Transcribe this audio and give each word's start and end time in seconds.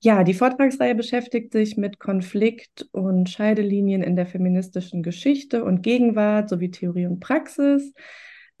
Ja, 0.00 0.22
die 0.22 0.34
Vortragsreihe 0.34 0.94
beschäftigt 0.94 1.52
sich 1.52 1.76
mit 1.76 1.98
Konflikt 1.98 2.86
und 2.92 3.28
Scheidelinien 3.28 4.02
in 4.02 4.14
der 4.14 4.26
feministischen 4.26 5.02
Geschichte 5.02 5.64
und 5.64 5.82
Gegenwart 5.82 6.48
sowie 6.48 6.70
Theorie 6.70 7.06
und 7.06 7.18
Praxis. 7.18 7.92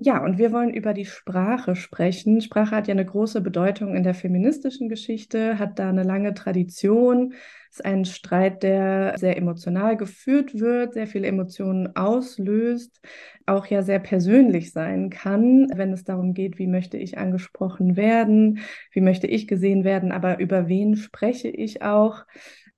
Ja, 0.00 0.22
und 0.24 0.38
wir 0.38 0.52
wollen 0.52 0.72
über 0.72 0.94
die 0.94 1.04
Sprache 1.06 1.74
sprechen. 1.74 2.40
Sprache 2.40 2.76
hat 2.76 2.86
ja 2.86 2.92
eine 2.92 3.04
große 3.04 3.40
Bedeutung 3.40 3.96
in 3.96 4.04
der 4.04 4.14
feministischen 4.14 4.88
Geschichte, 4.88 5.58
hat 5.58 5.80
da 5.80 5.88
eine 5.88 6.04
lange 6.04 6.34
Tradition. 6.34 7.34
Ist 7.70 7.84
ein 7.84 8.04
Streit, 8.04 8.62
der 8.62 9.14
sehr 9.18 9.36
emotional 9.36 9.96
geführt 9.96 10.58
wird, 10.58 10.94
sehr 10.94 11.08
viele 11.08 11.26
Emotionen 11.26 11.96
auslöst, 11.96 13.00
auch 13.44 13.66
ja 13.66 13.82
sehr 13.82 13.98
persönlich 13.98 14.72
sein 14.72 15.10
kann, 15.10 15.66
wenn 15.74 15.92
es 15.92 16.04
darum 16.04 16.32
geht, 16.32 16.58
wie 16.60 16.68
möchte 16.68 16.96
ich 16.96 17.18
angesprochen 17.18 17.96
werden, 17.96 18.60
wie 18.92 19.00
möchte 19.00 19.26
ich 19.26 19.48
gesehen 19.48 19.82
werden, 19.84 20.12
aber 20.12 20.38
über 20.38 20.68
wen 20.68 20.96
spreche 20.96 21.48
ich 21.48 21.82
auch 21.82 22.24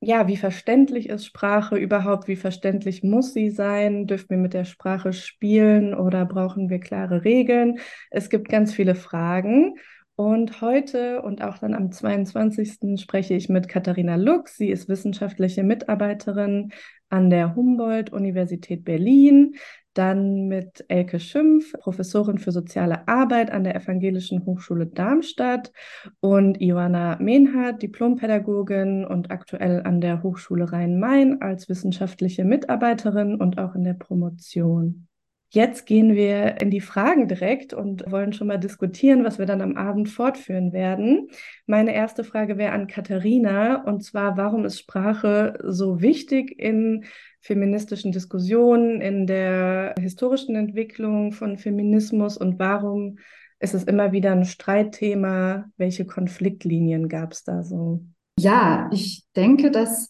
ja, 0.01 0.27
wie 0.29 0.37
verständlich 0.39 1.09
ist 1.11 1.27
Sprache 1.27 1.77
überhaupt? 1.77 2.27
Wie 2.27 2.37
verständlich 2.37 3.03
muss 3.03 3.35
sie 3.35 3.51
sein? 3.51 4.07
Dürfen 4.07 4.31
wir 4.31 4.39
mit 4.39 4.55
der 4.55 4.65
Sprache 4.65 5.13
spielen 5.13 5.95
oder 5.95 6.25
brauchen 6.25 6.71
wir 6.71 6.81
klare 6.81 7.25
Regeln? 7.25 7.79
Es 8.11 8.31
gibt 8.31 8.49
ganz 8.49 8.73
viele 8.73 8.95
Fragen. 8.95 9.75
Und 10.17 10.61
heute 10.61 11.23
und 11.23 11.43
auch 11.43 11.59
dann 11.59 11.75
am 11.75 11.93
22. 11.93 13.01
spreche 13.01 13.35
ich 13.35 13.49
mit 13.49 13.69
Katharina 13.69 14.17
Lux. 14.17 14.57
Sie 14.57 14.69
ist 14.71 14.89
wissenschaftliche 14.89 15.63
Mitarbeiterin 15.63 16.73
an 17.09 17.31
der 17.31 17.55
Humboldt-Universität 17.55 18.85
Berlin 18.85 19.55
dann 19.95 20.49
mit 20.49 20.85
Elke 20.89 21.21
Schimpf, 21.21 21.73
Professorin 21.73 22.39
für 22.39 22.53
soziale 22.53 23.07
Arbeit 23.09 23.51
an 23.51 23.65
der 23.65 23.75
Evangelischen 23.75 24.47
Hochschule 24.47 24.87
Darmstadt 24.87 25.73
und 26.21 26.61
Johanna 26.61 27.17
Mehnhardt, 27.21 27.83
Diplompädagogin 27.83 29.05
und 29.05 29.31
aktuell 29.31 29.83
an 29.85 30.01
der 30.01 30.23
Hochschule 30.23 30.73
Rhein-Main 30.73 31.43
als 31.43 31.69
wissenschaftliche 31.69 32.45
Mitarbeiterin 32.45 33.35
und 33.35 33.59
auch 33.59 33.75
in 33.75 33.85
der 33.85 33.95
Promotion. 33.95 35.09
Jetzt 35.53 35.85
gehen 35.85 36.15
wir 36.15 36.61
in 36.61 36.71
die 36.71 36.81
Fragen 36.81 37.27
direkt 37.27 37.75
und 37.75 38.09
wollen 38.09 38.33
schon 38.33 38.47
mal 38.47 38.59
diskutieren, 38.59 39.25
was 39.25 39.41
wir 39.41 39.47
dann 39.47 39.61
am 39.61 39.77
Abend 39.77 40.09
fortführen 40.09 40.73
werden. 40.73 41.29
Meine 41.67 41.93
erste 41.93 42.23
Frage 42.23 42.57
wäre 42.57 42.73
an 42.73 42.87
Katharina 42.87 43.83
und 43.83 44.05
zwar, 44.05 44.37
warum 44.37 44.65
ist 44.65 44.79
Sprache 44.79 45.59
so 45.65 46.01
wichtig 46.01 46.57
in 46.57 47.05
feministischen 47.41 48.13
Diskussionen, 48.13 49.01
in 49.01 49.27
der 49.27 49.95
historischen 49.99 50.55
Entwicklung 50.55 51.33
von 51.33 51.59
Feminismus 51.59 52.37
und 52.37 52.61
warum 52.61 53.19
ist 53.59 53.75
es 53.75 53.83
immer 53.85 54.13
wieder 54.13 54.31
ein 54.31 54.45
Streitthema? 54.45 55.69
Welche 55.77 56.07
Konfliktlinien 56.07 57.09
gab 57.09 57.33
es 57.33 57.43
da 57.43 57.65
so? 57.65 58.05
Ja, 58.39 58.89
ich 58.93 59.25
denke, 59.35 59.73
dass 59.73 60.10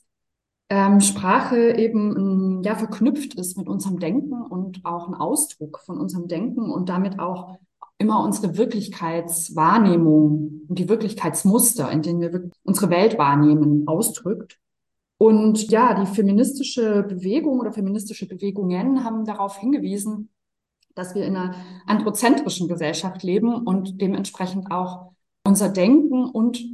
ähm, 0.71 1.01
Sprache 1.01 1.77
eben 1.77 2.63
ja 2.63 2.77
verknüpft 2.77 3.35
ist 3.35 3.59
mit 3.59 3.69
unserem 3.69 3.99
Denken 3.99 4.41
und 4.41 4.81
auch 4.85 5.09
ein 5.09 5.15
Ausdruck 5.15 5.81
von 5.81 5.99
unserem 5.99 6.29
Denken 6.29 6.71
und 6.71 6.89
damit 6.89 7.19
auch 7.19 7.57
immer 7.99 8.25
unsere 8.25 8.57
Wirklichkeitswahrnehmung 8.57 10.63
und 10.69 10.79
die 10.79 10.89
Wirklichkeitsmuster, 10.89 11.91
in 11.91 12.03
denen 12.03 12.21
wir 12.21 12.51
unsere 12.63 12.89
Welt 12.89 13.19
wahrnehmen, 13.19 13.87
ausdrückt. 13.87 14.59
Und 15.19 15.71
ja, 15.71 16.01
die 16.01 16.07
feministische 16.07 17.03
Bewegung 17.03 17.61
oder 17.61 17.73
feministische 17.73 18.27
Bewegungen 18.27 19.05
haben 19.05 19.27
darauf 19.27 19.59
hingewiesen, 19.59 20.31
dass 20.95 21.15
wir 21.15 21.27
in 21.27 21.37
einer 21.37 21.55
androzentrischen 21.87 22.69
Gesellschaft 22.69 23.23
leben 23.23 23.55
und 23.55 24.01
dementsprechend 24.01 24.71
auch 24.71 25.13
unser 25.45 25.69
Denken 25.69 26.25
und 26.25 26.65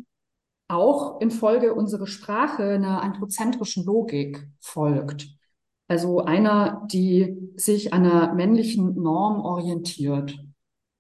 auch 0.69 1.21
infolge 1.21 1.75
unserer 1.75 2.07
Sprache 2.07 2.65
einer 2.65 3.03
androzentrischen 3.03 3.85
Logik 3.85 4.49
folgt. 4.61 5.29
Also 5.89 6.21
einer, 6.21 6.87
die 6.91 7.37
sich 7.55 7.93
an 7.93 8.05
einer 8.05 8.35
männlichen 8.35 9.01
Norm 9.01 9.41
orientiert. 9.41 10.37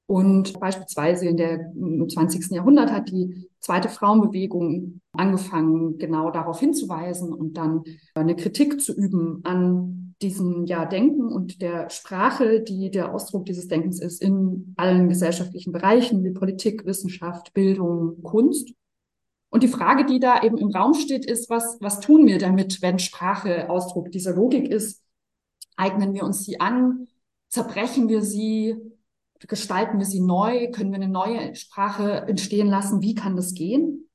Und 0.08 0.60
beispielsweise 0.60 1.26
in 1.26 1.36
der, 1.36 1.72
im 1.74 2.08
20. 2.08 2.52
Jahrhundert 2.52 2.92
hat 2.92 3.10
die 3.10 3.48
zweite 3.58 3.88
Frauenbewegung 3.88 5.00
angefangen, 5.12 5.98
genau 5.98 6.30
darauf 6.30 6.60
hinzuweisen 6.60 7.32
und 7.32 7.56
dann 7.56 7.82
eine 8.14 8.36
Kritik 8.36 8.80
zu 8.80 8.94
üben 8.94 9.40
an 9.42 10.14
diesem 10.22 10.64
ja, 10.64 10.86
Denken 10.86 11.32
und 11.32 11.60
der 11.60 11.90
Sprache, 11.90 12.60
die 12.60 12.90
der 12.90 13.12
Ausdruck 13.12 13.44
dieses 13.46 13.68
Denkens 13.68 14.00
ist 14.00 14.22
in 14.22 14.74
allen 14.76 15.08
gesellschaftlichen 15.08 15.72
Bereichen 15.72 16.24
wie 16.24 16.30
Politik, 16.30 16.86
Wissenschaft, 16.86 17.52
Bildung, 17.52 18.22
Kunst. 18.22 18.72
Und 19.50 19.62
die 19.62 19.68
Frage, 19.68 20.04
die 20.04 20.20
da 20.20 20.42
eben 20.42 20.58
im 20.58 20.70
Raum 20.70 20.94
steht, 20.94 21.24
ist, 21.24 21.48
was, 21.48 21.78
was 21.80 22.00
tun 22.00 22.26
wir 22.26 22.38
damit, 22.38 22.82
wenn 22.82 22.98
Sprache 22.98 23.70
Ausdruck 23.70 24.10
dieser 24.10 24.34
Logik 24.34 24.68
ist? 24.68 25.02
Eignen 25.76 26.14
wir 26.14 26.24
uns 26.24 26.44
sie 26.44 26.60
an? 26.60 27.06
Zerbrechen 27.48 28.08
wir 28.08 28.22
sie? 28.22 28.76
gestalten 29.46 29.98
wir 29.98 30.06
sie 30.06 30.20
neu? 30.20 30.70
Können 30.70 30.90
wir 30.90 30.96
eine 30.96 31.08
neue 31.08 31.54
Sprache 31.54 32.26
entstehen 32.26 32.68
lassen? 32.68 33.02
Wie 33.02 33.14
kann 33.14 33.36
das 33.36 33.54
gehen? 33.54 34.08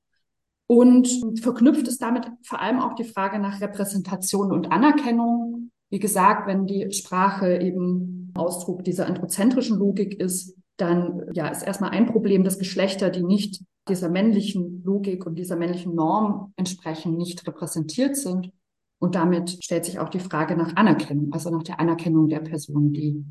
Und 0.68 1.40
verknüpft 1.42 1.88
ist 1.88 2.02
damit 2.02 2.28
vor 2.44 2.62
allem 2.62 2.80
auch 2.80 2.96
die 2.96 3.04
Frage 3.04 3.40
nach 3.40 3.62
Repräsentation 3.62 4.52
und 4.52 4.72
Anerkennung. 4.72 5.72
Wie 5.90 6.00
gesagt, 6.00 6.48
wenn 6.48 6.66
die 6.66 6.92
Sprache 6.94 7.58
eben 7.58 8.32
Ausdruck 8.36 8.84
dieser 8.84 9.08
androzentrischen 9.08 9.78
Logik 9.78 10.20
ist, 10.20 10.56
dann 10.82 11.22
ja, 11.34 11.48
ist 11.48 11.62
erstmal 11.62 11.92
ein 11.92 12.08
Problem, 12.08 12.44
dass 12.44 12.60
Geschlechter, 12.60 13.10
die 13.10 13.24
nicht 13.24 13.64
dieser 13.88 14.10
männlichen 14.10 14.84
Logik 14.84 15.26
und 15.26 15.36
dieser 15.36 15.56
männlichen 15.56 15.96
Norm 15.96 16.54
entsprechen, 16.56 17.18
nicht 17.18 17.46
repräsentiert 17.48 18.16
sind. 18.16 18.52
Und 19.00 19.16
damit 19.16 19.64
stellt 19.64 19.86
sich 19.86 20.00
auch 20.00 20.10
die 20.10 20.20
Frage 20.20 20.56
nach 20.56 20.76
Anerkennung, 20.76 21.34
also 21.34 21.50
nach 21.50 21.64
der 21.64 21.80
Anerkennung 21.80 22.30
der 22.30 22.40
Person, 22.40 22.94
die 22.94 23.26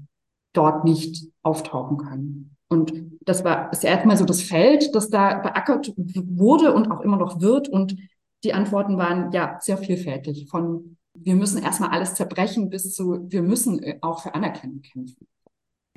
dort 0.53 0.85
nicht 0.85 1.29
auftauchen 1.43 1.97
können. 1.99 2.57
Und 2.69 2.93
das 3.23 3.45
war 3.45 3.73
ist 3.73 3.85
erstmal 3.85 4.17
so 4.17 4.25
das 4.25 4.43
Feld, 4.43 4.95
das 4.95 5.11
da 5.11 5.39
beackert 5.39 5.93
wurde 5.97 6.73
und 6.73 6.91
auch 6.91 7.01
immer 7.01 7.17
noch 7.17 7.41
wird. 7.41 7.69
Und 7.69 7.97
die 8.45 8.53
Antworten 8.53 8.97
waren 8.97 9.33
ja 9.33 9.59
sehr 9.61 9.77
vielfältig. 9.77 10.49
Von 10.49 10.97
wir 11.15 11.35
müssen 11.35 11.63
erstmal 11.63 11.91
alles 11.91 12.15
zerbrechen 12.15 12.71
bis 12.71 12.95
zu 12.95 13.27
wir 13.29 13.43
müssen 13.43 13.83
äh, 13.83 13.99
auch 14.01 14.23
für 14.23 14.35
Anerkennung 14.35 14.83
kämpfen. 14.83 15.27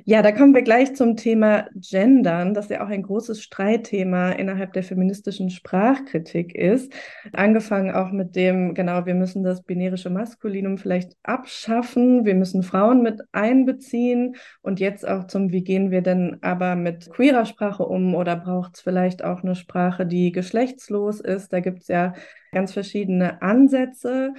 Ja, 0.06 0.22
da 0.22 0.34
kommen 0.34 0.53
wir 0.53 0.64
gleich 0.64 0.96
zum 0.96 1.16
Thema 1.16 1.69
Gendern, 1.75 2.53
das 2.53 2.68
ja 2.68 2.84
auch 2.84 2.90
ein 2.90 3.03
großes 3.03 3.41
Streitthema 3.41 4.31
innerhalb 4.31 4.74
der 4.74 4.84
feministischen 4.84 5.50
Sprachkritik 5.50 6.53
ist. 6.56 6.91
Angefangen 7.31 7.91
auch 7.96 8.12
mit 8.12 8.36
dem, 8.36 8.74
genau, 8.74 9.06
wir 9.06 9.14
müssen 9.14 9.44
das 9.44 9.64
binärische 9.64 10.09
Maskulinum 10.09 10.78
vielleicht 10.78 11.16
abschaffen, 11.24 12.25
wir 12.25 12.36
müssen 12.36 12.64
Frauen 12.64 13.02
mit 13.02 13.22
einbeziehen 13.31 14.36
und 14.62 14.81
jetzt 14.81 15.08
auch 15.08 15.28
zum, 15.28 15.53
wie 15.53 15.64
gehen 15.64 15.90
wir 15.90 16.02
denn 16.02 16.38
aber 16.41 16.75
mit 16.75 17.09
queerer 17.09 17.46
Sprache 17.46 17.84
um 17.84 18.14
oder 18.14 18.35
braucht 18.35 18.75
es 18.75 18.81
vielleicht 18.81 19.24
auch 19.24 19.41
eine 19.41 19.56
Sprache, 19.56 20.06
die 20.06 20.34
geschlechtslos 20.34 21.22
ist? 21.22 21.53
Da 21.53 21.62
gibt 21.62 21.84
es 21.84 21.88
ja 21.88 22.14
ganz 22.52 22.74
verschiedene 22.74 23.41
Ansätze. 23.41 24.34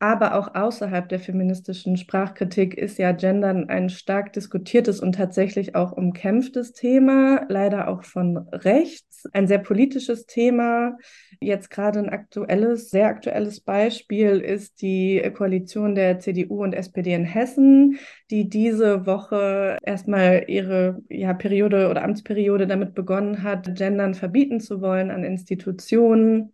Aber 0.00 0.36
auch 0.36 0.54
außerhalb 0.54 1.08
der 1.08 1.18
feministischen 1.18 1.96
Sprachkritik 1.96 2.74
ist 2.74 2.98
ja 2.98 3.10
Gendern 3.10 3.68
ein 3.68 3.88
stark 3.88 4.32
diskutiertes 4.32 5.00
und 5.00 5.16
tatsächlich 5.16 5.74
auch 5.74 5.90
umkämpftes 5.90 6.72
Thema, 6.72 7.44
leider 7.48 7.88
auch 7.88 8.04
von 8.04 8.36
rechts. 8.52 9.24
Ein 9.32 9.48
sehr 9.48 9.58
politisches 9.58 10.26
Thema. 10.26 10.96
Jetzt 11.40 11.70
gerade 11.70 11.98
ein 11.98 12.10
aktuelles, 12.10 12.90
sehr 12.90 13.08
aktuelles 13.08 13.60
Beispiel 13.60 14.38
ist 14.38 14.82
die 14.82 15.20
Koalition 15.34 15.96
der 15.96 16.20
CDU 16.20 16.62
und 16.62 16.74
SPD 16.74 17.12
in 17.14 17.24
Hessen, 17.24 17.98
die 18.30 18.48
diese 18.48 19.04
Woche 19.04 19.78
erstmal 19.82 20.44
ihre 20.46 21.02
ja, 21.08 21.34
Periode 21.34 21.88
oder 21.88 22.04
Amtsperiode 22.04 22.68
damit 22.68 22.94
begonnen 22.94 23.42
hat, 23.42 23.74
Gendern 23.74 24.14
verbieten 24.14 24.60
zu 24.60 24.80
wollen 24.80 25.10
an 25.10 25.24
Institutionen, 25.24 26.52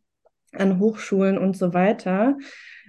an 0.53 0.79
Hochschulen 0.79 1.37
und 1.37 1.59
so 1.59 1.75
weiter. 1.75 2.39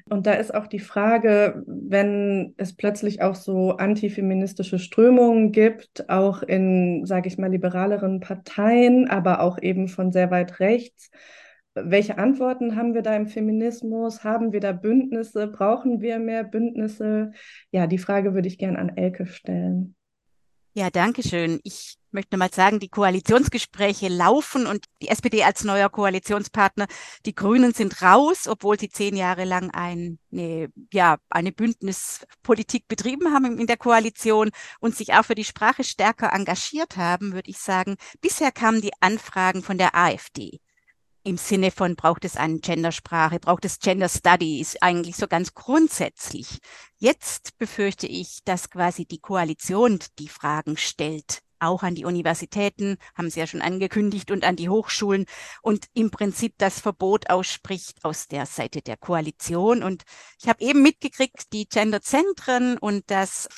Und 0.08 0.28
da 0.28 0.34
ist 0.34 0.54
auch 0.54 0.68
die 0.68 0.80
Frage, 0.80 1.64
wenn 1.66 2.54
es 2.58 2.76
plötzlich 2.76 3.22
auch 3.22 3.34
so 3.34 3.78
antifeministische 3.78 4.78
Strömungen 4.78 5.52
gibt, 5.52 6.10
auch 6.10 6.44
in, 6.44 7.06
sage 7.06 7.28
ich 7.28 7.40
mal, 7.40 7.50
liberaleren 7.50 8.20
Parteien, 8.20 9.10
aber 9.10 9.40
auch 9.40 9.58
eben 9.60 9.88
von 9.88 10.12
sehr 10.12 10.30
weit 10.30 10.60
rechts, 10.60 11.10
welche 11.76 12.18
Antworten 12.18 12.78
haben 12.78 12.94
wir 12.94 13.02
da 13.02 13.16
im 13.16 13.28
Feminismus? 13.28 14.24
Haben 14.24 14.54
wir 14.54 14.62
da 14.62 14.72
Bündnisse? 14.72 15.48
Brauchen 15.48 16.00
wir 16.00 16.20
mehr 16.20 16.46
Bündnisse? 16.46 17.32
Ja, 17.72 17.86
die 17.86 17.98
Frage 17.98 18.34
würde 18.34 18.48
ich 18.48 18.58
gerne 18.58 18.80
an 18.80 18.96
Elke 18.96 19.26
stellen. 19.26 19.96
Ja, 20.78 20.90
danke 20.90 21.24
schön. 21.24 21.62
Ich 21.64 21.98
möchte 22.12 22.36
mal 22.36 22.52
sagen, 22.52 22.82
die 22.82 22.90
Koalitionsgespräche 22.90 24.10
laufen 24.10 24.68
und 24.68 24.84
die 25.02 25.08
SPD 25.08 25.42
als 25.44 25.64
neuer 25.64 25.90
Koalitionspartner, 25.90 26.88
die 27.26 27.34
Grünen 27.34 27.74
sind 27.74 28.02
raus, 28.02 28.46
obwohl 28.46 28.78
sie 28.78 28.90
zehn 28.90 29.16
Jahre 29.16 29.46
lang 29.46 29.72
ein, 29.72 30.20
eine, 30.34 30.68
ja, 30.92 31.18
eine 31.30 31.54
Bündnispolitik 31.54 32.90
betrieben 32.90 33.34
haben 33.34 33.58
in 33.58 33.68
der 33.68 33.78
Koalition 33.78 34.52
und 34.82 34.98
sich 34.98 35.14
auch 35.14 35.24
für 35.24 35.36
die 35.36 35.46
Sprache 35.46 35.86
stärker 35.86 36.34
engagiert 36.34 36.98
haben, 36.98 37.32
würde 37.32 37.50
ich 37.50 37.60
sagen. 37.60 37.96
Bisher 38.20 38.52
kamen 38.52 38.82
die 38.82 38.92
Anfragen 39.00 39.64
von 39.64 39.78
der 39.78 39.96
AfD. 39.96 40.60
Im 41.26 41.38
Sinne 41.38 41.72
von, 41.72 41.96
braucht 41.96 42.24
es 42.24 42.38
eine 42.38 42.60
Gendersprache, 42.60 43.40
braucht 43.40 43.66
es 43.66 43.80
Gender 43.80 44.10
Studies, 44.10 44.78
eigentlich 44.80 45.16
so 45.16 45.28
ganz 45.28 45.54
grundsätzlich. 45.56 46.60
Jetzt 46.98 47.58
befürchte 47.58 48.06
ich, 48.08 48.40
dass 48.46 48.70
quasi 48.70 49.06
die 49.06 49.20
Koalition 49.20 50.00
die 50.20 50.30
Fragen 50.30 50.78
stellt, 50.78 51.42
auch 51.60 51.82
an 51.82 51.96
die 51.96 52.06
Universitäten, 52.06 52.98
haben 53.16 53.32
Sie 53.32 53.40
ja 53.40 53.48
schon 53.48 53.64
angekündigt, 53.64 54.30
und 54.30 54.44
an 54.44 54.56
die 54.56 54.70
Hochschulen 54.70 55.26
und 55.64 55.88
im 55.94 56.12
Prinzip 56.12 56.54
das 56.60 56.80
Verbot 56.80 57.30
ausspricht 57.30 58.06
aus 58.06 58.28
der 58.28 58.46
Seite 58.46 58.84
der 58.84 58.98
Koalition. 58.98 59.82
Und 59.82 60.04
ich 60.40 60.48
habe 60.48 60.64
eben 60.64 60.84
mitgekriegt, 60.84 61.54
die 61.54 61.68
Genderzentren 61.68 62.78
und 62.78 63.10
das 63.10 63.50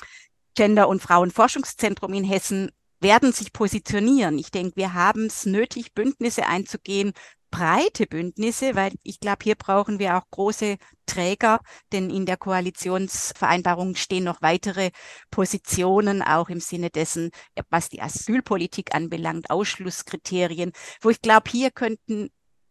Gender- 0.54 0.88
und 0.88 1.02
Frauenforschungszentrum 1.02 2.14
in 2.14 2.24
Hessen 2.24 2.70
werden 3.00 3.32
sich 3.32 3.52
positionieren. 3.52 4.38
Ich 4.38 4.50
denke, 4.50 4.76
wir 4.76 4.94
haben 4.94 5.26
es 5.26 5.46
nötig, 5.46 5.94
Bündnisse 5.94 6.46
einzugehen, 6.46 7.12
breite 7.50 8.06
Bündnisse, 8.06 8.74
weil 8.74 8.92
ich 9.02 9.20
glaube, 9.20 9.38
hier 9.42 9.54
brauchen 9.54 9.98
wir 9.98 10.16
auch 10.16 10.24
große 10.30 10.76
Träger, 11.06 11.60
denn 11.92 12.10
in 12.10 12.26
der 12.26 12.36
Koalitionsvereinbarung 12.36 13.94
stehen 13.94 14.24
noch 14.24 14.42
weitere 14.42 14.90
Positionen, 15.30 16.22
auch 16.22 16.48
im 16.48 16.60
Sinne 16.60 16.90
dessen, 16.90 17.30
was 17.70 17.88
die 17.88 18.02
Asylpolitik 18.02 18.94
anbelangt, 18.94 19.50
Ausschlusskriterien, 19.50 20.72
wo 21.00 21.10
ich 21.10 21.22
glaube, 21.22 21.50
hier 21.50 21.70
könnten 21.70 22.30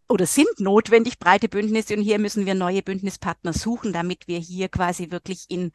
oder 0.10 0.26
sind 0.26 0.60
notwendig 0.60 1.20
breite 1.20 1.50
Bündnisse 1.50 1.96
und 1.96 2.02
hier 2.02 2.20
müssen 2.20 2.46
wir 2.46 2.56
neue 2.56 2.82
Bündnispartner 2.82 3.54
suchen, 3.54 3.92
damit 3.92 4.28
wir 4.28 4.40
hier 4.40 4.70
quasi 4.70 5.12
wirklich 5.12 5.46
in, 5.50 5.72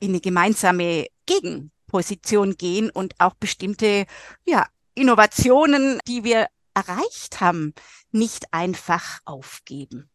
in 0.00 0.10
eine 0.10 0.20
gemeinsame 0.20 1.06
Gegenposition 1.26 2.56
gehen 2.56 2.90
und 2.90 3.14
auch 3.18 3.34
bestimmte 3.34 4.04
ja, 4.44 4.66
Innovationen, 4.94 5.98
die 6.06 6.24
wir 6.24 6.48
erreicht 6.88 7.40
haben, 7.40 7.74
nicht 8.10 8.52
einfach 8.52 9.20
aufgeben. 9.24 10.10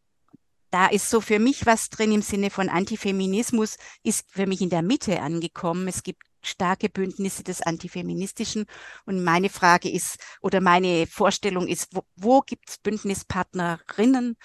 Da 0.70 0.86
ist 0.86 1.08
so 1.08 1.20
für 1.20 1.38
mich 1.38 1.64
was 1.64 1.88
drin 1.88 2.12
im 2.12 2.22
Sinne 2.22 2.50
von 2.50 2.68
Antifeminismus, 2.68 3.76
ist 4.02 4.30
für 4.30 4.46
mich 4.46 4.60
in 4.60 4.70
der 4.70 4.82
Mitte 4.82 5.20
angekommen. 5.22 5.88
Es 5.88 6.02
gibt 6.02 6.22
starke 6.42 6.88
Bündnisse 6.88 7.42
des 7.44 7.62
Antifeministischen. 7.62 8.66
Und 9.04 9.22
meine 9.22 9.48
Frage 9.48 9.90
ist, 9.90 10.18
oder 10.40 10.60
meine 10.60 11.06
Vorstellung 11.06 11.66
ist, 11.68 11.88
wo, 11.92 12.02
wo 12.16 12.40
gibt 12.40 12.68
es 12.68 12.78
Bündnispartnerinnen, 12.78 14.36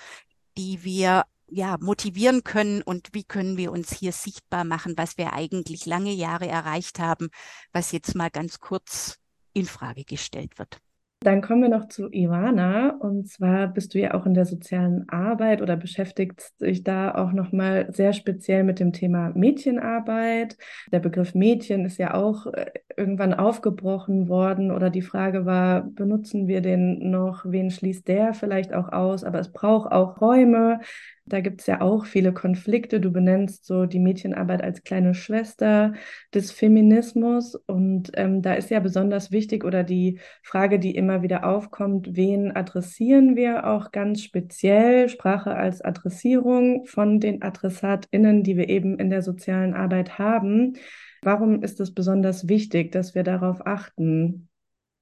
die 0.57 0.83
wir 0.83 1.25
ja, 1.47 1.77
motivieren 1.81 2.43
können 2.43 2.81
und 2.81 3.09
wie 3.13 3.25
können 3.25 3.57
wir 3.57 3.71
uns 3.71 3.91
hier 3.91 4.13
sichtbar 4.13 4.63
machen, 4.63 4.93
was 4.97 5.17
wir 5.17 5.33
eigentlich 5.33 5.85
lange 5.85 6.13
Jahre 6.13 6.47
erreicht 6.47 6.99
haben, 6.99 7.29
was 7.73 7.91
jetzt 7.91 8.15
mal 8.15 8.29
ganz 8.29 8.59
kurz 8.59 9.17
in 9.53 9.65
Frage 9.65 10.05
gestellt 10.05 10.57
wird. 10.57 10.79
Dann 11.23 11.41
kommen 11.41 11.61
wir 11.61 11.69
noch 11.69 11.87
zu 11.87 12.09
Ivana. 12.11 12.97
Und 12.97 13.29
zwar 13.29 13.67
bist 13.67 13.93
du 13.93 13.99
ja 13.99 14.15
auch 14.15 14.25
in 14.25 14.33
der 14.33 14.45
sozialen 14.45 15.07
Arbeit 15.07 15.61
oder 15.61 15.77
beschäftigst 15.77 16.59
dich 16.59 16.83
da 16.83 17.13
auch 17.13 17.31
nochmal 17.31 17.93
sehr 17.93 18.13
speziell 18.13 18.63
mit 18.63 18.79
dem 18.79 18.91
Thema 18.91 19.31
Mädchenarbeit. 19.35 20.57
Der 20.91 20.99
Begriff 20.99 21.35
Mädchen 21.35 21.85
ist 21.85 21.99
ja 21.99 22.15
auch 22.15 22.47
äh, 22.47 22.71
irgendwann 22.97 23.35
aufgebrochen 23.35 24.29
worden 24.29 24.71
oder 24.71 24.89
die 24.89 25.03
Frage 25.03 25.45
war, 25.45 25.83
benutzen 25.83 26.47
wir 26.47 26.61
den 26.61 27.11
noch? 27.11 27.45
Wen 27.45 27.69
schließt 27.69 28.07
der 28.07 28.33
vielleicht 28.33 28.73
auch 28.73 28.91
aus? 28.91 29.23
Aber 29.23 29.39
es 29.39 29.51
braucht 29.51 29.91
auch 29.91 30.21
Räume. 30.21 30.79
Da 31.25 31.39
gibt 31.39 31.61
es 31.61 31.67
ja 31.67 31.81
auch 31.81 32.05
viele 32.05 32.33
Konflikte. 32.33 32.99
Du 32.99 33.11
benennst 33.11 33.65
so 33.65 33.85
die 33.85 33.99
Mädchenarbeit 33.99 34.63
als 34.63 34.83
kleine 34.83 35.13
Schwester 35.13 35.93
des 36.33 36.51
Feminismus. 36.51 37.55
Und 37.55 38.11
ähm, 38.15 38.41
da 38.41 38.53
ist 38.53 38.69
ja 38.69 38.79
besonders 38.79 39.31
wichtig 39.31 39.63
oder 39.63 39.83
die 39.83 40.19
Frage, 40.43 40.79
die 40.79 40.95
immer 40.95 41.21
wieder 41.21 41.45
aufkommt, 41.45 42.15
wen 42.15 42.55
adressieren 42.55 43.35
wir 43.35 43.67
auch 43.67 43.91
ganz 43.91 44.21
speziell? 44.21 45.09
Sprache 45.09 45.55
als 45.55 45.81
Adressierung 45.81 46.85
von 46.85 47.19
den 47.19 47.41
AdressatInnen, 47.41 48.43
die 48.43 48.57
wir 48.57 48.69
eben 48.69 48.99
in 48.99 49.09
der 49.09 49.21
sozialen 49.21 49.73
Arbeit 49.73 50.17
haben. 50.17 50.73
Warum 51.21 51.61
ist 51.61 51.79
es 51.79 51.93
besonders 51.93 52.49
wichtig, 52.49 52.91
dass 52.91 53.13
wir 53.15 53.23
darauf 53.23 53.65
achten? 53.65 54.49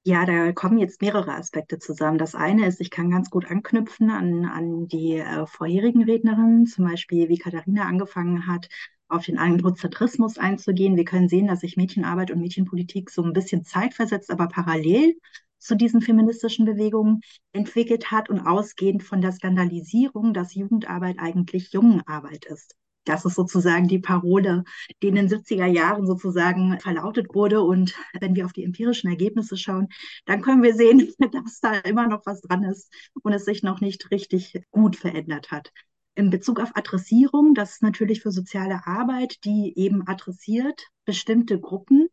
Ja, 0.02 0.24
da 0.24 0.52
kommen 0.52 0.78
jetzt 0.78 1.02
mehrere 1.02 1.34
Aspekte 1.34 1.78
zusammen. 1.78 2.16
Das 2.18 2.34
eine 2.34 2.66
ist, 2.66 2.80
ich 2.80 2.90
kann 2.90 3.10
ganz 3.10 3.28
gut 3.30 3.46
anknüpfen 3.50 4.10
an, 4.10 4.46
an 4.46 4.88
die 4.88 5.16
äh, 5.18 5.46
vorherigen 5.46 6.04
Rednerinnen, 6.04 6.66
zum 6.66 6.86
Beispiel 6.86 7.28
wie 7.28 7.38
Katharina 7.38 7.84
angefangen 7.86 8.46
hat, 8.46 8.68
auf 9.08 9.26
den 9.26 9.38
Androzentrismus 9.38 10.38
einzugehen. 10.38 10.96
Wir 10.96 11.04
können 11.04 11.28
sehen, 11.28 11.48
dass 11.48 11.60
sich 11.60 11.76
Mädchenarbeit 11.76 12.30
und 12.30 12.40
Mädchenpolitik 12.40 13.10
so 13.10 13.22
ein 13.22 13.34
bisschen 13.34 13.64
zeitversetzt, 13.64 14.30
aber 14.30 14.48
parallel 14.48 15.16
zu 15.58 15.76
diesen 15.76 16.00
feministischen 16.00 16.64
Bewegungen 16.64 17.20
entwickelt 17.52 18.10
hat 18.10 18.30
und 18.30 18.40
ausgehend 18.40 19.02
von 19.02 19.20
der 19.20 19.32
Skandalisierung, 19.32 20.32
dass 20.32 20.54
Jugendarbeit 20.54 21.18
eigentlich 21.18 21.72
Jungenarbeit 21.72 22.46
ist. 22.46 22.74
Das 23.10 23.24
ist 23.24 23.34
sozusagen 23.34 23.88
die 23.88 23.98
Parole, 23.98 24.62
die 25.02 25.08
in 25.08 25.16
den 25.16 25.28
70er 25.28 25.66
Jahren 25.66 26.06
sozusagen 26.06 26.78
verlautet 26.78 27.34
wurde. 27.34 27.60
Und 27.60 27.96
wenn 28.20 28.36
wir 28.36 28.44
auf 28.44 28.52
die 28.52 28.62
empirischen 28.62 29.10
Ergebnisse 29.10 29.56
schauen, 29.56 29.88
dann 30.26 30.42
können 30.42 30.62
wir 30.62 30.74
sehen, 30.74 31.12
dass 31.32 31.58
da 31.58 31.72
immer 31.78 32.06
noch 32.06 32.24
was 32.24 32.40
dran 32.40 32.62
ist 32.62 32.88
und 33.24 33.32
es 33.32 33.44
sich 33.44 33.64
noch 33.64 33.80
nicht 33.80 34.12
richtig 34.12 34.62
gut 34.70 34.94
verändert 34.94 35.50
hat. 35.50 35.72
In 36.14 36.30
Bezug 36.30 36.60
auf 36.60 36.76
Adressierung, 36.76 37.54
das 37.54 37.72
ist 37.72 37.82
natürlich 37.82 38.22
für 38.22 38.30
soziale 38.30 38.86
Arbeit, 38.86 39.44
die 39.44 39.72
eben 39.76 40.06
adressiert 40.06 40.86
bestimmte 41.04 41.58
Gruppen, 41.58 42.06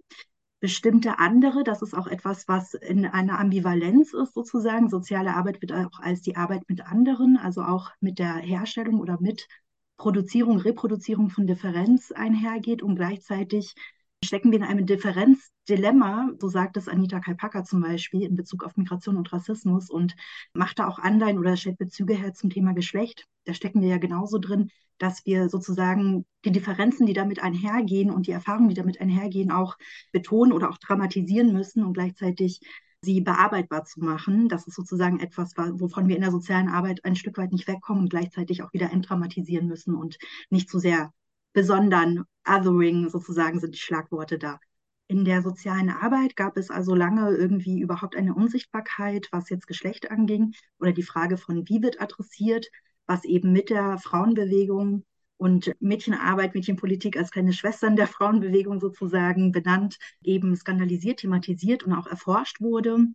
bestimmte 0.59 1.19
andere. 1.19 1.63
Das 1.63 1.83
ist 1.83 1.93
auch 1.93 2.07
etwas, 2.07 2.47
was 2.47 2.73
in 2.73 3.05
einer 3.05 3.37
Ambivalenz 3.39 4.13
ist 4.13 4.33
sozusagen. 4.33 4.89
Soziale 4.89 5.35
Arbeit 5.35 5.61
wird 5.61 5.73
auch 5.73 5.99
als 5.99 6.21
die 6.21 6.35
Arbeit 6.35 6.63
mit 6.67 6.81
anderen, 6.81 7.37
also 7.37 7.61
auch 7.61 7.91
mit 7.99 8.17
der 8.17 8.33
Herstellung 8.37 8.99
oder 8.99 9.19
mit 9.21 9.47
Produzierung, 9.97 10.59
Reproduzierung 10.59 11.29
von 11.29 11.47
Differenz 11.47 12.11
einhergeht 12.11 12.83
und 12.83 12.95
gleichzeitig 12.95 13.73
stecken 14.23 14.51
wir 14.51 14.59
in 14.59 14.63
einem 14.63 14.85
Differenzdilemma, 14.85 16.31
so 16.39 16.49
sagt 16.49 16.77
es 16.77 16.87
Anita 16.87 17.19
Kalpaka 17.19 17.63
zum 17.63 17.81
Beispiel 17.81 18.23
in 18.23 18.35
Bezug 18.35 18.63
auf 18.63 18.77
Migration 18.77 19.17
und 19.17 19.31
Rassismus 19.31 19.89
und 19.89 20.15
macht 20.53 20.79
da 20.79 20.87
auch 20.87 20.99
Anleihen 20.99 21.37
oder 21.37 21.55
stellt 21.55 21.77
Bezüge 21.77 22.13
her 22.15 22.33
zum 22.33 22.49
Thema 22.49 22.73
Geschlecht. 22.73 23.25
Da 23.45 23.53
stecken 23.53 23.81
wir 23.81 23.89
ja 23.89 23.97
genauso 23.97 24.39
drin, 24.39 24.69
dass 24.97 25.25
wir 25.25 25.49
sozusagen 25.49 26.25
die 26.43 26.51
Differenzen, 26.51 27.05
die 27.05 27.13
damit 27.13 27.41
einhergehen 27.43 28.09
und 28.09 28.27
die 28.27 28.31
Erfahrungen, 28.31 28.69
die 28.69 28.75
damit 28.75 28.99
einhergehen, 28.99 29.51
auch 29.51 29.77
betonen 30.11 30.51
oder 30.51 30.69
auch 30.69 30.77
dramatisieren 30.77 31.53
müssen 31.53 31.83
und 31.83 31.93
gleichzeitig 31.93 32.61
sie 33.07 33.21
bearbeitbar 33.21 33.85
zu 33.85 34.01
machen. 34.01 34.49
Das 34.49 34.67
ist 34.67 34.75
sozusagen 34.75 35.19
etwas, 35.21 35.53
wovon 35.55 36.09
wir 36.09 36.15
in 36.17 36.21
der 36.21 36.31
sozialen 36.31 36.67
Arbeit 36.67 37.05
ein 37.05 37.15
Stück 37.15 37.37
weit 37.37 37.53
nicht 37.53 37.67
wegkommen 37.67 38.03
und 38.03 38.09
gleichzeitig 38.09 38.63
auch 38.63 38.73
wieder 38.73 38.91
entdramatisieren 38.91 39.67
müssen 39.67 39.95
und 39.95 40.17
nicht 40.49 40.69
zu 40.69 40.77
sehr 40.77 41.13
besonderen 41.53 42.25
Othering 42.45 43.09
sozusagen 43.09 43.59
sind 43.61 43.75
die 43.75 43.79
Schlagworte 43.79 44.37
da. 44.37 44.59
In 45.07 45.23
der 45.23 45.41
sozialen 45.41 45.89
Arbeit 45.89 46.35
gab 46.35 46.57
es 46.57 46.69
also 46.69 46.93
lange 46.93 47.29
irgendwie 47.31 47.79
überhaupt 47.79 48.17
eine 48.17 48.35
Unsichtbarkeit, 48.35 49.29
was 49.31 49.49
jetzt 49.49 49.67
Geschlecht 49.67 50.11
anging 50.11 50.53
oder 50.77 50.91
die 50.91 51.01
Frage 51.01 51.37
von, 51.37 51.67
wie 51.69 51.81
wird 51.81 52.01
adressiert, 52.01 52.67
was 53.05 53.23
eben 53.23 53.53
mit 53.53 53.69
der 53.69 53.97
Frauenbewegung 53.99 55.05
und 55.37 55.73
Mädchenarbeit, 55.79 56.55
Mädchenpolitik 56.55 57.17
als 57.17 57.31
kleine 57.31 57.53
Schwestern 57.53 57.95
der 57.95 58.07
Frauenbewegung 58.07 58.79
sozusagen 58.79 59.51
benannt, 59.51 59.97
eben 60.23 60.55
skandalisiert, 60.55 61.19
thematisiert 61.19 61.83
und 61.83 61.93
auch 61.93 62.07
erforscht 62.07 62.59
wurde. 62.59 63.05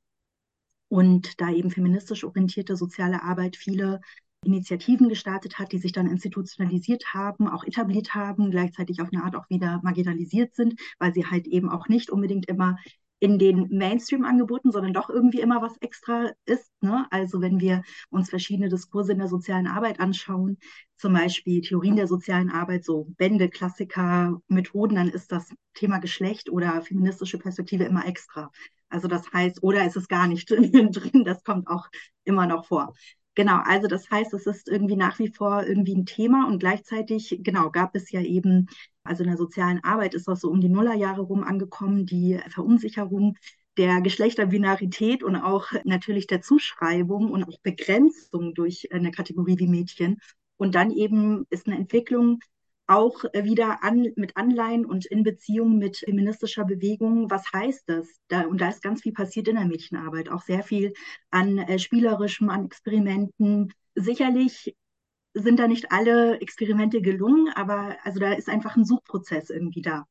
Und 0.89 1.41
da 1.41 1.51
eben 1.51 1.71
feministisch 1.71 2.25
orientierte 2.25 2.77
soziale 2.77 3.23
Arbeit 3.23 3.57
viele 3.57 4.01
Initiativen 4.45 5.09
gestartet 5.09 5.59
hat, 5.59 5.73
die 5.73 5.79
sich 5.79 5.93
dann 5.93 6.09
institutionalisiert 6.09 7.15
haben, 7.15 7.49
auch 7.49 7.65
etabliert 7.65 8.15
haben, 8.15 8.51
gleichzeitig 8.51 9.01
auf 9.01 9.09
eine 9.13 9.25
Art 9.25 9.37
auch 9.37 9.49
wieder 9.49 9.81
marginalisiert 9.83 10.55
sind, 10.55 10.81
weil 10.99 11.15
sie 11.15 11.27
halt 11.27 11.47
eben 11.47 11.71
auch 11.71 11.89
nicht 11.89 12.11
unbedingt 12.11 12.49
immer 12.49 12.77
in 13.23 13.39
den 13.39 13.69
Mainstream-Angeboten, 13.71 14.73
sondern 14.73 14.93
doch 14.95 15.09
irgendwie 15.09 15.41
immer 15.41 15.63
was 15.63 15.77
extra 15.77 16.33
ist. 16.45 16.73
Ne? 16.81 17.07
Also 17.11 17.41
wenn 17.41 17.61
wir 17.61 17.85
uns 18.11 18.31
verschiedene 18.31 18.69
Diskurse 18.69 19.13
in 19.13 19.19
der 19.19 19.29
sozialen 19.29 19.69
Arbeit 19.69 20.01
anschauen, 20.01 20.59
zum 20.97 21.13
Beispiel 21.13 21.61
Theorien 21.61 21.95
der 21.95 22.09
sozialen 22.09 22.51
Arbeit, 22.51 22.85
so 22.85 23.07
Bände, 23.19 23.49
Klassiker, 23.49 24.41
Methoden, 24.49 24.97
dann 24.97 25.09
ist 25.09 25.31
das 25.31 25.55
Thema 25.73 25.99
Geschlecht 26.01 26.51
oder 26.51 26.83
feministische 26.83 27.39
Perspektive 27.39 27.85
immer 27.85 28.09
extra. 28.09 28.51
Also 28.89 29.07
das 29.07 29.33
heißt, 29.33 29.63
oder 29.63 29.87
ist 29.87 29.97
es 29.97 30.09
gar 30.09 30.27
nicht 30.27 30.51
drin, 30.51 31.23
das 31.25 31.45
kommt 31.45 31.69
auch 31.69 31.87
immer 32.25 32.49
noch 32.49 32.67
vor. 32.67 32.93
Genau, 33.35 33.61
also 33.65 33.89
das 33.89 34.11
heißt, 34.11 34.35
es 34.35 34.47
ist 34.47 34.69
irgendwie 34.69 34.97
nach 34.97 35.19
wie 35.19 35.29
vor 35.33 35.65
irgendwie 35.65 35.95
ein 35.95 36.05
Thema 36.05 36.47
und 36.47 36.59
gleichzeitig, 36.59 37.39
genau, 37.43 37.71
gab 37.71 37.95
es 37.97 38.11
ja 38.11 38.21
eben, 38.21 38.69
also 39.05 39.23
in 39.23 39.31
der 39.31 39.39
sozialen 39.39 39.83
Arbeit 39.85 40.15
ist 40.15 40.29
das 40.29 40.41
so 40.43 40.51
um 40.51 40.61
die 40.61 40.69
Nullerjahre 40.69 41.23
rum 41.23 41.43
angekommen, 41.43 42.05
die 42.05 42.39
Verunsicherung 42.51 43.37
der 43.79 44.03
Geschlechterbinarität 44.03 45.23
und 45.23 45.37
auch 45.37 45.69
natürlich 45.85 46.27
der 46.27 46.43
Zuschreibung 46.43 47.31
und 47.31 47.45
auch 47.45 47.59
Begrenzung 47.63 48.53
durch 48.53 48.93
eine 48.93 49.11
Kategorie 49.11 49.59
wie 49.59 49.67
Mädchen. 49.69 50.19
Und 50.59 50.75
dann 50.75 50.91
eben 50.91 51.47
ist 51.49 51.67
eine 51.67 51.77
Entwicklung 51.79 52.39
auch 52.93 53.25
wieder 53.33 53.83
an, 53.83 54.13
mit 54.17 54.37
Anleihen 54.37 54.85
und 54.85 55.07
in 55.07 55.23
Beziehung 55.23 55.79
mit 55.79 55.99
feministischer 55.99 56.65
Bewegung. 56.65 57.31
Was 57.31 57.53
heißt 57.53 57.85
das? 57.87 58.09
Da, 58.29 58.43
und 58.43 58.61
da 58.61 58.69
ist 58.69 58.83
ganz 58.83 59.03
viel 59.03 59.13
passiert 59.13 59.49
in 59.49 59.57
der 59.57 59.65
Mädchenarbeit, 59.65 60.29
auch 60.29 60.43
sehr 60.43 60.63
viel 60.63 60.93
an 61.31 61.59
äh, 61.59 61.79
spielerischem, 61.79 62.51
an 62.51 62.67
Experimenten, 62.67 63.73
sicherlich 63.95 64.77
sind 65.35 65.59
da 65.59 65.67
nicht 65.67 65.93
alle 65.93 66.41
Experimente 66.41 67.01
gelungen, 67.01 67.49
aber 67.55 67.97
also 68.03 68.21
da 68.21 68.33
ist 68.33 68.49
einfach 68.49 68.77
ein 68.77 68.85
Suchprozess 68.85 69.49
irgendwie 69.51 69.83
da. 69.83 70.05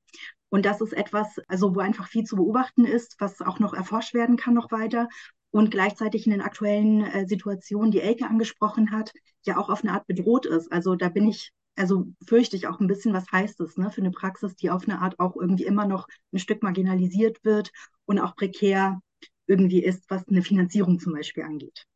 Und 0.49 0.65
das 0.65 0.81
ist 0.81 0.93
etwas, 0.93 1.39
also 1.47 1.75
wo 1.75 1.79
einfach 1.79 2.07
viel 2.07 2.23
zu 2.23 2.35
beobachten 2.35 2.85
ist, 2.85 3.15
was 3.19 3.41
auch 3.41 3.59
noch 3.59 3.73
erforscht 3.73 4.13
werden 4.13 4.35
kann 4.35 4.53
noch 4.53 4.71
weiter 4.71 5.07
und 5.51 5.69
gleichzeitig 5.69 6.25
in 6.25 6.31
den 6.31 6.41
aktuellen 6.41 7.05
äh, 7.05 7.27
Situationen, 7.27 7.91
die 7.91 8.01
Elke 8.01 8.25
angesprochen 8.25 8.91
hat, 8.91 9.13
ja 9.45 9.57
auch 9.57 9.69
auf 9.69 9.83
eine 9.83 9.93
Art 9.93 10.07
bedroht 10.07 10.45
ist. 10.45 10.71
Also 10.71 10.95
da 10.95 11.09
bin 11.09 11.27
ich, 11.27 11.51
also 11.81 12.05
fürchte 12.27 12.55
ich 12.55 12.67
auch 12.67 12.79
ein 12.79 12.85
bisschen, 12.87 13.11
was 13.11 13.31
heißt 13.31 13.59
es 13.61 13.75
ne, 13.75 13.89
für 13.89 14.01
eine 14.01 14.11
Praxis, 14.11 14.55
die 14.55 14.69
auf 14.69 14.83
eine 14.87 14.99
Art 15.01 15.19
auch 15.19 15.35
irgendwie 15.35 15.65
immer 15.65 15.85
noch 15.87 16.07
ein 16.31 16.37
Stück 16.37 16.61
marginalisiert 16.61 17.43
wird 17.43 17.71
und 18.05 18.19
auch 18.19 18.35
prekär 18.35 19.01
irgendwie 19.47 19.83
ist, 19.83 20.07
was 20.09 20.27
eine 20.27 20.43
Finanzierung 20.43 20.99
zum 20.99 21.13
Beispiel 21.13 21.43
angeht. 21.43 21.87